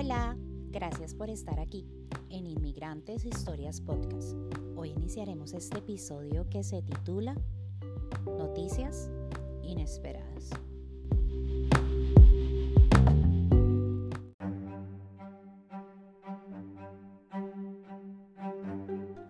Hola, 0.00 0.36
gracias 0.70 1.12
por 1.12 1.28
estar 1.28 1.58
aquí 1.58 1.84
en 2.30 2.46
Inmigrantes 2.46 3.24
Historias 3.24 3.80
Podcast. 3.80 4.36
Hoy 4.76 4.90
iniciaremos 4.90 5.54
este 5.54 5.78
episodio 5.78 6.48
que 6.48 6.62
se 6.62 6.82
titula 6.82 7.34
Noticias 8.24 9.10
Inesperadas. 9.64 10.50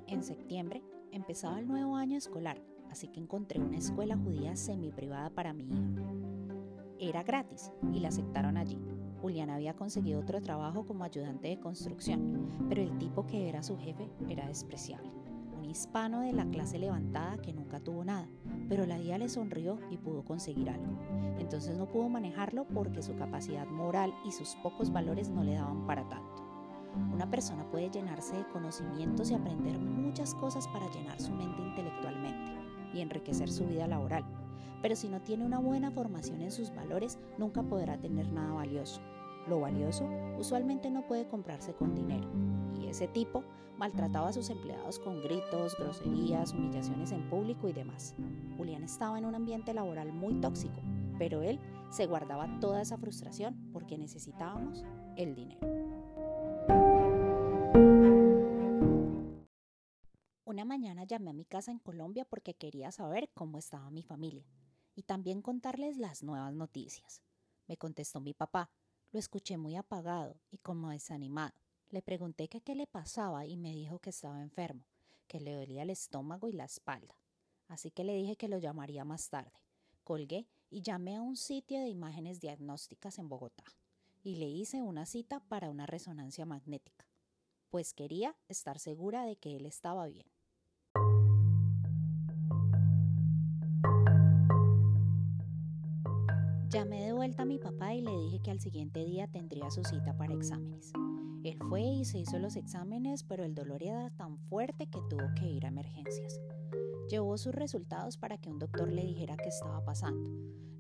En 0.07 0.23
septiembre 0.23 0.82
empezaba 1.12 1.61
el 1.61 1.66
nuevo 1.66 1.96
año 1.96 2.19
escolar, 2.19 2.61
así 2.91 3.09
que 3.09 3.21
encontré 3.21 3.59
una 3.59 3.79
escuela 3.79 4.19
judía 4.19 4.55
semi 4.55 4.93
privada 4.93 5.30
para 5.30 5.55
mi 5.55 5.64
hija. 5.64 6.58
Era 7.01 7.23
gratis 7.23 7.70
y 7.93 8.01
la 8.01 8.09
aceptaron 8.09 8.57
allí. 8.57 8.77
Julián 9.20 9.51
había 9.51 9.75
conseguido 9.75 10.20
otro 10.20 10.41
trabajo 10.41 10.84
como 10.84 11.05
ayudante 11.05 11.47
de 11.47 11.61
construcción, 11.61 12.48
pero 12.69 12.83
el 12.83 12.98
tipo 12.98 13.24
que 13.24 13.48
era 13.48 13.62
su 13.62 13.77
jefe 13.79 14.11
era 14.29 14.48
despreciable. 14.48 15.09
Un 15.57 15.65
hispano 15.65 16.23
de 16.23 16.33
la 16.33 16.45
clase 16.47 16.79
levantada 16.79 17.38
que 17.38 17.52
nunca 17.52 17.79
tuvo 17.79 18.05
nada, 18.05 18.29
pero 18.69 18.84
la 18.84 18.98
día 18.98 19.16
le 19.16 19.29
sonrió 19.29 19.79
y 19.91 19.97
pudo 19.97 20.24
conseguir 20.24 20.71
algo. 20.71 20.98
Entonces 21.38 21.79
no 21.79 21.87
pudo 21.87 22.09
manejarlo 22.09 22.66
porque 22.66 23.02
su 23.02 23.15
capacidad 23.15 23.66
moral 23.69 24.12
y 24.24 24.33
sus 24.33 24.57
pocos 24.57 24.93
valores 24.93 25.30
no 25.30 25.45
le 25.45 25.55
daban 25.55 25.87
para 25.87 26.09
tanto. 26.09 26.43
Una 27.12 27.30
persona 27.30 27.69
puede 27.71 27.91
llenarse 27.91 28.37
de 28.37 28.49
conocimientos 28.49 29.30
y 29.30 29.35
aprender 29.35 29.79
muchas 29.79 30.35
cosas 30.35 30.66
para 30.69 30.91
llenar 30.91 31.21
su 31.21 31.33
mente 31.33 31.62
intelectualmente 31.62 32.52
y 32.93 33.01
enriquecer 33.01 33.51
su 33.51 33.66
vida 33.66 33.87
laboral, 33.87 34.24
pero 34.83 34.97
si 34.97 35.09
no 35.09 35.21
tiene 35.21 35.45
una 35.45 35.59
buena 35.59 35.91
formación 35.91 36.43
en 36.43 36.51
sus 36.51 36.75
valores, 36.75 37.19
nunca 37.37 37.62
podrá 37.62 37.99
tener 37.99 38.30
nada 38.33 38.53
valioso. 38.55 39.01
Lo 39.49 39.60
valioso 39.60 40.09
usualmente 40.38 40.91
no 40.91 41.07
puede 41.07 41.27
comprarse 41.27 41.73
con 41.73 41.95
dinero, 41.95 42.29
y 42.80 42.87
ese 42.87 43.09
tipo 43.09 43.45
maltrataba 43.79 44.29
a 44.29 44.32
sus 44.32 44.51
empleados 44.51 44.99
con 44.99 45.23
gritos, 45.23 45.77
groserías, 45.79 46.52
humillaciones 46.52 47.13
en 47.13 47.29
público 47.30 47.69
y 47.69 47.73
demás. 47.73 48.15
Julián 48.57 48.82
estaba 48.82 49.19
en 49.19 49.24
un 49.24 49.35
ambiente 49.35 49.73
laboral 49.73 50.13
muy 50.13 50.35
tóxico, 50.35 50.80
pero 51.19 51.43
él 51.43 51.60
se 51.91 52.07
guardaba 52.07 52.49
toda 52.60 52.82
esa 52.82 52.99
frustración 52.99 53.57
porque 53.73 53.97
necesitábamos 53.97 54.85
el 55.16 55.35
dinero. 55.35 55.98
Una 60.59 60.64
mañana 60.64 61.04
llamé 61.04 61.30
a 61.30 61.34
mi 61.34 61.45
casa 61.45 61.70
en 61.70 61.78
Colombia 61.78 62.24
porque 62.24 62.52
quería 62.52 62.90
saber 62.90 63.30
cómo 63.32 63.59
estaba 63.59 63.92
mi 63.92 64.03
familia 64.03 64.44
y 64.97 65.04
también 65.04 65.41
contarles 65.41 65.98
las 65.98 66.25
nuevas 66.25 66.53
noticias. 66.53 67.22
Me 67.69 67.76
contestó 67.76 68.19
mi 68.19 68.34
papá. 68.34 68.69
Lo 69.12 69.20
escuché 69.20 69.56
muy 69.56 69.76
apagado 69.76 70.34
y 70.50 70.59
como 70.59 70.91
desanimado. 70.91 71.54
Le 71.91 72.03
pregunté 72.03 72.48
qué 72.48 72.75
le 72.75 72.88
pasaba 72.88 73.47
y 73.47 73.56
me 73.56 73.72
dijo 73.72 74.00
que 74.00 74.10
estaba 74.10 74.42
enfermo, 74.42 74.84
que 75.28 75.38
le 75.38 75.54
dolía 75.54 75.82
el 75.84 75.91
estómago 75.91 76.48
y 76.48 76.54
la 76.54 76.64
espalda. 76.64 77.14
Así 77.69 77.92
que 77.92 78.03
le 78.03 78.16
dije 78.16 78.34
que 78.34 78.48
lo 78.48 78.59
llamaría 78.59 79.04
más 79.04 79.31
tarde. 79.31 79.53
Colgué 80.03 80.48
y 80.70 80.82
llamé 80.82 81.14
a 81.14 81.22
un 81.22 81.36
sitio 81.36 81.78
de 81.78 81.86
imágenes 81.86 82.41
diagnósticas 82.41 83.20
en 83.20 83.28
Bogotá 83.28 83.62
y 84.25 84.34
le 84.34 84.48
hice 84.48 84.82
una 84.82 85.06
cita 85.06 85.38
para 85.38 85.70
una 85.70 85.86
resonancia 85.86 86.47
magnética, 86.47 87.06
pues 87.70 87.94
quería 87.94 88.34
estar 88.48 88.81
segura 88.81 89.22
de 89.22 89.36
que 89.36 89.54
él 89.54 89.64
estaba 89.64 90.09
bien. 90.09 90.26
Llamé 96.71 97.03
de 97.03 97.15
vuelta 97.15 97.44
a 97.44 97.47
mi 97.47 97.59
papá 97.59 97.94
y 97.94 98.03
le 98.03 98.15
dije 98.15 98.41
que 98.41 98.50
al 98.50 98.61
siguiente 98.61 99.03
día 99.03 99.27
tendría 99.27 99.71
su 99.71 99.83
cita 99.84 100.15
para 100.19 100.34
exámenes. 100.34 100.93
Él 101.43 101.56
fue 101.66 101.81
y 101.81 102.05
se 102.05 102.19
hizo 102.19 102.38
los 102.38 102.56
exámenes, 102.56 103.25
pero 103.25 103.42
el 103.42 103.54
dolor 103.54 103.82
era 103.82 104.10
tan 104.10 104.37
fuerte 104.37 104.87
que 104.87 105.00
tuvo 105.09 105.25
que 105.34 105.47
ir 105.47 105.65
a 105.65 105.69
emergencias. 105.69 106.38
Llevó 107.09 107.38
sus 107.38 107.54
resultados 107.54 108.19
para 108.19 108.37
que 108.37 108.50
un 108.50 108.59
doctor 108.59 108.92
le 108.92 109.03
dijera 109.03 109.38
qué 109.38 109.48
estaba 109.48 109.82
pasando. 109.82 110.28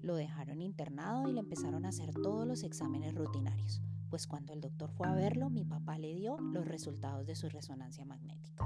Lo 0.02 0.14
dejaron 0.14 0.60
internado 0.60 1.26
y 1.26 1.32
le 1.32 1.40
empezaron 1.40 1.86
a 1.86 1.88
hacer 1.88 2.12
todos 2.12 2.46
los 2.46 2.64
exámenes 2.64 3.14
rutinarios, 3.14 3.80
pues 4.10 4.26
cuando 4.26 4.52
el 4.52 4.60
doctor 4.60 4.92
fue 4.92 5.08
a 5.08 5.14
verlo, 5.14 5.48
mi 5.48 5.64
papá 5.64 5.96
le 5.96 6.14
dio 6.14 6.36
los 6.38 6.66
resultados 6.66 7.26
de 7.26 7.34
su 7.34 7.48
resonancia 7.48 8.04
magnética. 8.04 8.62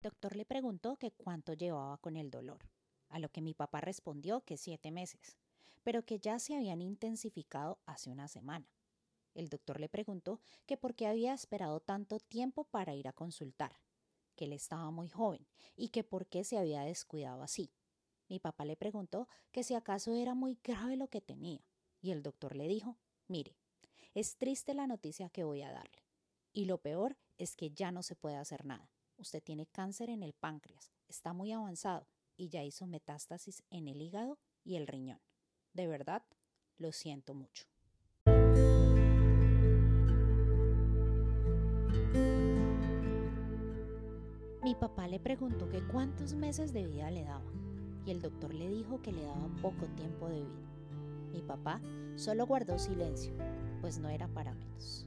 El 0.00 0.12
doctor 0.12 0.34
le 0.34 0.46
preguntó 0.46 0.96
que 0.96 1.10
cuánto 1.10 1.52
llevaba 1.52 1.98
con 1.98 2.16
el 2.16 2.30
dolor 2.30 2.60
a 3.08 3.18
lo 3.18 3.28
que 3.30 3.40
mi 3.40 3.54
papá 3.54 3.80
respondió 3.80 4.42
que 4.42 4.56
siete 4.56 4.90
meses, 4.90 5.36
pero 5.82 6.04
que 6.04 6.18
ya 6.18 6.38
se 6.38 6.54
habían 6.54 6.82
intensificado 6.82 7.78
hace 7.86 8.10
una 8.10 8.28
semana. 8.28 8.68
El 9.34 9.48
doctor 9.48 9.78
le 9.80 9.88
preguntó 9.88 10.40
que 10.66 10.76
por 10.76 10.94
qué 10.94 11.06
había 11.06 11.34
esperado 11.34 11.80
tanto 11.80 12.18
tiempo 12.18 12.64
para 12.64 12.94
ir 12.94 13.06
a 13.06 13.12
consultar, 13.12 13.78
que 14.34 14.46
él 14.46 14.52
estaba 14.52 14.90
muy 14.90 15.08
joven 15.08 15.46
y 15.76 15.90
que 15.90 16.04
por 16.04 16.26
qué 16.26 16.42
se 16.42 16.58
había 16.58 16.82
descuidado 16.82 17.42
así. 17.42 17.70
Mi 18.28 18.40
papá 18.40 18.64
le 18.64 18.76
preguntó 18.76 19.28
que 19.52 19.62
si 19.62 19.74
acaso 19.74 20.12
era 20.14 20.34
muy 20.34 20.58
grave 20.64 20.96
lo 20.96 21.08
que 21.08 21.20
tenía, 21.20 21.60
y 22.00 22.10
el 22.10 22.22
doctor 22.22 22.56
le 22.56 22.66
dijo, 22.66 22.96
mire, 23.28 23.56
es 24.14 24.36
triste 24.36 24.74
la 24.74 24.86
noticia 24.86 25.28
que 25.28 25.44
voy 25.44 25.62
a 25.62 25.70
darle, 25.70 26.02
y 26.52 26.64
lo 26.64 26.78
peor 26.78 27.16
es 27.38 27.54
que 27.54 27.70
ya 27.70 27.92
no 27.92 28.02
se 28.02 28.16
puede 28.16 28.36
hacer 28.36 28.64
nada. 28.64 28.90
Usted 29.18 29.42
tiene 29.42 29.66
cáncer 29.66 30.10
en 30.10 30.22
el 30.22 30.32
páncreas, 30.32 30.90
está 31.06 31.32
muy 31.32 31.52
avanzado 31.52 32.08
y 32.36 32.48
ya 32.48 32.62
hizo 32.62 32.86
metástasis 32.86 33.62
en 33.70 33.88
el 33.88 34.00
hígado 34.02 34.38
y 34.64 34.76
el 34.76 34.86
riñón. 34.86 35.20
De 35.72 35.86
verdad, 35.86 36.22
lo 36.78 36.92
siento 36.92 37.34
mucho. 37.34 37.64
Mi 44.62 44.74
papá 44.74 45.06
le 45.06 45.20
preguntó 45.20 45.68
que 45.68 45.86
cuántos 45.86 46.34
meses 46.34 46.72
de 46.72 46.86
vida 46.86 47.10
le 47.10 47.22
daba 47.22 47.52
y 48.04 48.10
el 48.10 48.20
doctor 48.20 48.52
le 48.52 48.68
dijo 48.68 49.00
que 49.00 49.12
le 49.12 49.22
daba 49.22 49.48
poco 49.62 49.86
tiempo 49.94 50.28
de 50.28 50.40
vida. 50.40 50.70
Mi 51.32 51.42
papá 51.42 51.80
solo 52.16 52.46
guardó 52.46 52.78
silencio, 52.78 53.32
pues 53.80 53.98
no 53.98 54.08
era 54.08 54.28
para 54.28 54.54
menos. 54.54 55.06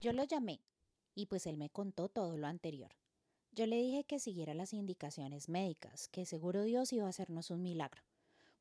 Yo 0.00 0.12
lo 0.12 0.24
llamé 0.24 0.60
y 1.18 1.26
pues 1.26 1.48
él 1.48 1.56
me 1.56 1.68
contó 1.68 2.08
todo 2.08 2.36
lo 2.36 2.46
anterior. 2.46 2.94
Yo 3.50 3.66
le 3.66 3.76
dije 3.82 4.04
que 4.04 4.20
siguiera 4.20 4.54
las 4.54 4.72
indicaciones 4.72 5.48
médicas, 5.48 6.06
que 6.06 6.24
seguro 6.24 6.62
Dios 6.62 6.92
iba 6.92 7.06
a 7.06 7.08
hacernos 7.08 7.50
un 7.50 7.60
milagro, 7.60 8.02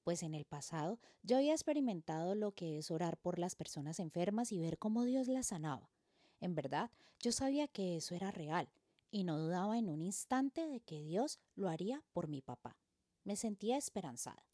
pues 0.04 0.24
en 0.24 0.34
el 0.34 0.44
pasado 0.44 0.98
yo 1.22 1.38
había 1.38 1.54
experimentado 1.54 2.34
lo 2.34 2.54
que 2.54 2.80
es 2.80 2.90
orar 2.90 3.16
por 3.18 3.38
las 3.38 3.56
personas 3.56 4.00
enfermas 4.00 4.52
y 4.52 4.58
ver 4.58 4.80
cómo 4.80 5.04
Dios 5.04 5.28
las 5.28 5.46
sanaba. 5.46 5.92
En 6.40 6.56
verdad, 6.56 6.90
yo 7.20 7.32
sabía 7.32 7.68
que 7.68 7.96
eso 7.96 8.16
era 8.16 8.32
real 8.32 8.68
y 9.12 9.24
no 9.24 9.38
dudaba 9.38 9.78
en 9.78 9.88
un 9.88 10.02
instante 10.02 10.66
de 10.66 10.80
que 10.80 11.04
Dios 11.04 11.38
lo 11.54 11.70
haría 11.70 12.02
por 12.12 12.28
mi 12.28 12.42
papá. 12.42 12.76
Me 13.24 13.36
sentía 13.36 13.78
esperanzada. 13.78 14.48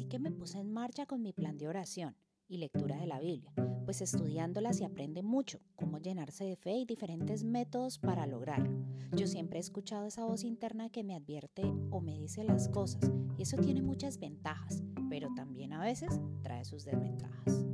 En 0.00 0.72
marcha 0.72 1.06
con 1.06 1.22
mi 1.22 1.32
plan 1.32 1.56
de 1.56 1.68
oración 1.68 2.16
y 2.48 2.58
lectura 2.58 2.96
de 2.98 3.06
la 3.06 3.18
Biblia, 3.18 3.52
pues 3.86 4.02
estudiándola 4.02 4.74
se 4.74 4.84
aprende 4.84 5.22
mucho 5.22 5.58
cómo 5.74 5.98
llenarse 5.98 6.44
de 6.44 6.56
fe 6.56 6.72
y 6.72 6.84
diferentes 6.84 7.44
métodos 7.44 7.98
para 7.98 8.26
lograrlo. 8.26 8.84
Yo 9.16 9.26
siempre 9.26 9.58
he 9.58 9.60
escuchado 9.60 10.06
esa 10.06 10.24
voz 10.24 10.44
interna 10.44 10.90
que 10.90 11.02
me 11.02 11.14
advierte 11.14 11.62
o 11.90 12.00
me 12.02 12.18
dice 12.18 12.44
las 12.44 12.68
cosas 12.68 13.10
y 13.38 13.42
eso 13.42 13.56
tiene 13.56 13.80
muchas 13.80 14.18
ventajas, 14.18 14.82
pero 15.08 15.28
también 15.34 15.72
a 15.72 15.80
veces 15.80 16.20
trae 16.42 16.64
sus 16.64 16.84
desventajas. 16.84 17.64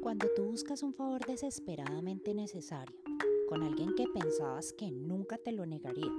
Cuando 0.00 0.28
tú 0.36 0.44
buscas 0.44 0.82
un 0.84 0.94
favor 0.94 1.26
desesperadamente 1.26 2.32
necesario, 2.34 2.96
con 3.48 3.62
alguien 3.62 3.94
que 3.94 4.06
pensabas 4.08 4.72
que 4.72 4.90
nunca 4.90 5.38
te 5.38 5.52
lo 5.52 5.66
negaría 5.66 6.12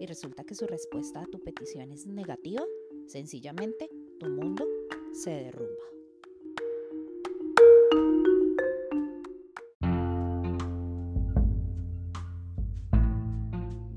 y 0.00 0.06
resulta 0.06 0.44
que 0.44 0.54
su 0.54 0.66
respuesta 0.66 1.22
a 1.22 1.26
tu 1.26 1.38
petición 1.38 1.92
es 1.92 2.06
negativa, 2.06 2.62
sencillamente 3.06 3.88
tu 4.18 4.28
mundo 4.28 4.66
se 5.12 5.30
derrumba. 5.30 5.84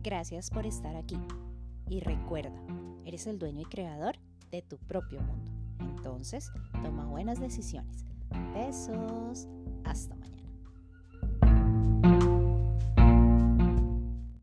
Gracias 0.04 0.52
por 0.52 0.68
estar 0.68 0.96
aquí 0.96 1.18
y 1.90 2.00
recuerda, 2.00 2.64
eres 3.06 3.26
el 3.28 3.40
dueño 3.40 3.62
y 3.62 3.66
creador 3.66 4.16
de 4.52 4.62
tu 4.62 4.78
propio 4.78 5.22
mundo. 5.22 5.52
Entonces, 5.80 6.52
toma 6.84 7.06
buenas 7.08 7.40
decisiones. 7.40 8.06
Besos. 8.54 9.48
Hasta 9.84 10.16
mañana. 10.16 10.35